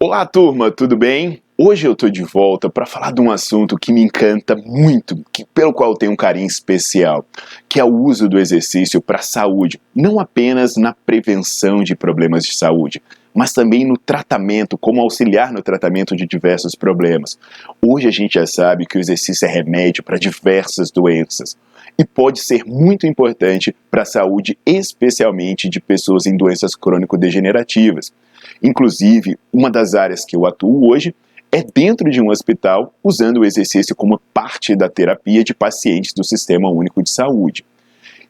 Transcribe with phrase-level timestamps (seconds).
[0.00, 1.42] Olá, turma, tudo bem?
[1.56, 5.44] Hoje eu tô de volta para falar de um assunto que me encanta muito, que
[5.44, 7.26] pelo qual eu tenho um carinho especial,
[7.68, 12.44] que é o uso do exercício para a saúde, não apenas na prevenção de problemas
[12.44, 13.02] de saúde,
[13.34, 17.36] mas também no tratamento, como auxiliar no tratamento de diversos problemas.
[17.82, 21.56] Hoje a gente já sabe que o exercício é remédio para diversas doenças
[21.98, 28.12] e pode ser muito importante para a saúde, especialmente de pessoas em doenças crônico-degenerativas.
[28.62, 31.14] Inclusive, uma das áreas que eu atuo hoje
[31.50, 36.22] é dentro de um hospital, usando o exercício como parte da terapia de pacientes do
[36.22, 37.64] Sistema Único de Saúde.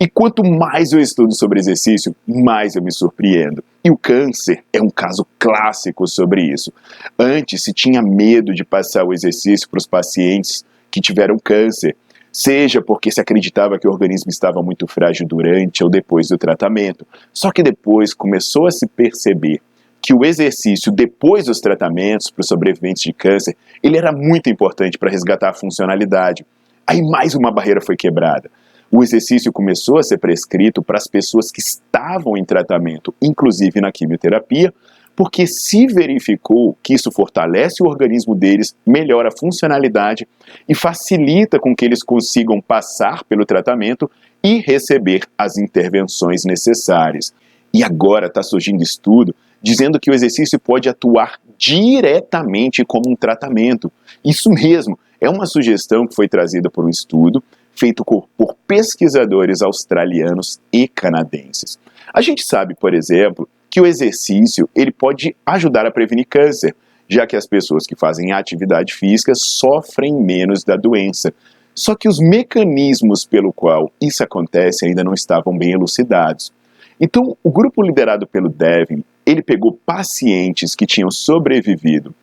[0.00, 3.62] E quanto mais eu estudo sobre exercício, mais eu me surpreendo.
[3.84, 6.72] E o câncer é um caso clássico sobre isso.
[7.18, 11.94] Antes se tinha medo de passar o exercício para os pacientes que tiveram câncer,
[12.32, 17.06] seja porque se acreditava que o organismo estava muito frágil durante ou depois do tratamento.
[17.32, 19.60] Só que depois começou a se perceber
[20.02, 24.98] que o exercício depois dos tratamentos para os sobreviventes de câncer, ele era muito importante
[24.98, 26.44] para resgatar a funcionalidade.
[26.84, 28.50] Aí mais uma barreira foi quebrada.
[28.90, 33.92] O exercício começou a ser prescrito para as pessoas que estavam em tratamento, inclusive na
[33.92, 34.74] quimioterapia,
[35.14, 40.26] porque se verificou que isso fortalece o organismo deles, melhora a funcionalidade
[40.68, 44.10] e facilita com que eles consigam passar pelo tratamento
[44.42, 47.32] e receber as intervenções necessárias.
[47.72, 53.90] E agora está surgindo estudo dizendo que o exercício pode atuar diretamente como um tratamento.
[54.24, 57.42] Isso mesmo, é uma sugestão que foi trazida por um estudo
[57.74, 58.28] feito por,
[58.66, 61.78] pesquisadores australianos e canadenses.
[62.12, 66.74] A gente sabe, por exemplo, que o exercício ele pode ajudar a prevenir câncer,
[67.08, 71.32] já que as pessoas que fazem atividade física sofrem menos da doença.
[71.74, 76.52] Só que os mecanismos pelo qual isso acontece ainda não estavam bem elucidados.
[77.00, 82.14] Então, o grupo liderado pelo Devin, ele pegou pacientes que tinham sobrevivido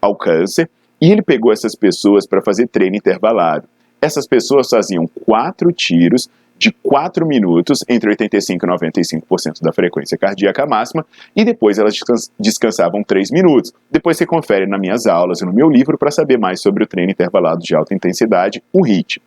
[0.00, 0.68] ao câncer
[1.00, 3.68] e ele pegou essas pessoas para fazer treino intervalado.
[4.00, 10.66] Essas pessoas faziam quatro tiros de 4 minutos, entre 85% e 95% da frequência cardíaca
[10.66, 11.94] máxima, e depois elas
[12.38, 13.72] descansavam 3 minutos.
[13.88, 16.86] Depois você confere nas minhas aulas e no meu livro para saber mais sobre o
[16.86, 19.22] treino intervalado de alta intensidade, o HIIT.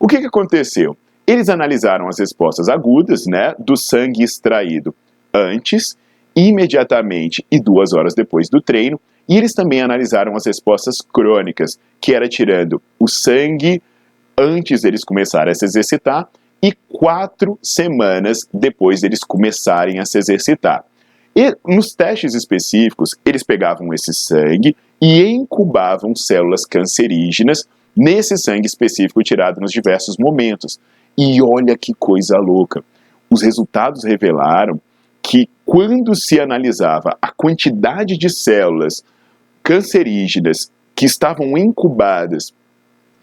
[0.00, 0.96] O que, que aconteceu?
[1.26, 4.94] Eles analisaram as respostas agudas né, do sangue extraído
[5.32, 5.96] antes,
[6.34, 12.14] imediatamente e duas horas depois do treino, e eles também analisaram as respostas crônicas, que
[12.14, 13.82] era tirando o sangue
[14.36, 16.28] antes deles começarem a se exercitar
[16.62, 20.84] e quatro semanas depois deles começarem a se exercitar.
[21.36, 29.22] E nos testes específicos, eles pegavam esse sangue e incubavam células cancerígenas nesse sangue específico
[29.22, 30.78] tirado nos diversos momentos.
[31.18, 32.84] E olha que coisa louca.
[33.30, 34.80] Os resultados revelaram
[35.34, 39.02] que quando se analisava a quantidade de células
[39.64, 42.54] cancerígenas que estavam incubadas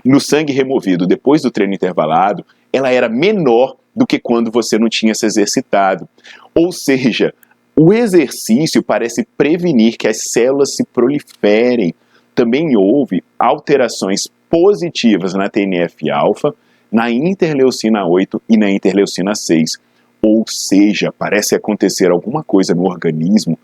[0.04, 4.90] no sangue removido depois do treino intervalado, ela era menor do que quando você não
[4.90, 6.06] tinha se exercitado.
[6.54, 7.34] Ou seja,
[7.74, 11.94] o exercício parece prevenir que as células se proliferem.
[12.36, 16.54] Também houve alterações positivas na TNF-alfa,
[16.92, 19.80] na interleucina 8 e na interleucina 6.
[20.22, 23.58] Ou seja, parece acontecer alguma coisa no organismo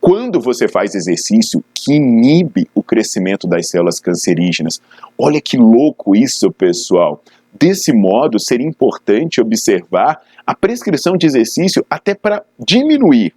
[0.00, 4.80] quando você faz exercício que inibe o crescimento das células cancerígenas.
[5.18, 7.22] Olha que louco isso, pessoal.
[7.52, 13.34] Desse modo, seria importante observar a prescrição de exercício até para diminuir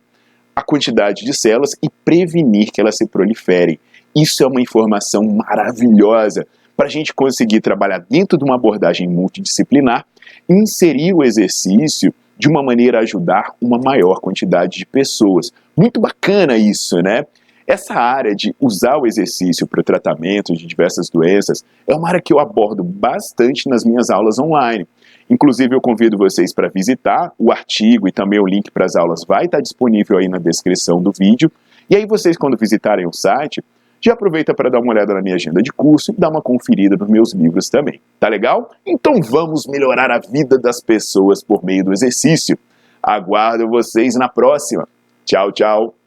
[0.55, 3.79] a quantidade de células e prevenir que elas se proliferem.
[4.15, 10.05] Isso é uma informação maravilhosa para a gente conseguir trabalhar dentro de uma abordagem multidisciplinar,
[10.47, 15.51] inserir o exercício de uma maneira a ajudar uma maior quantidade de pessoas.
[15.75, 17.25] Muito bacana isso, né?
[17.65, 22.21] Essa área de usar o exercício para o tratamento de diversas doenças é uma área
[22.21, 24.85] que eu abordo bastante nas minhas aulas online.
[25.29, 29.23] Inclusive, eu convido vocês para visitar o artigo e também o link para as aulas
[29.25, 31.49] vai estar disponível aí na descrição do vídeo.
[31.89, 33.63] E aí vocês, quando visitarem o site,
[34.03, 36.97] já aproveita para dar uma olhada na minha agenda de curso e dar uma conferida
[36.97, 38.01] nos meus livros também.
[38.19, 38.69] Tá legal?
[38.85, 42.57] Então vamos melhorar a vida das pessoas por meio do exercício.
[43.01, 44.87] Aguardo vocês na próxima.
[45.25, 46.02] Tchau, tchau.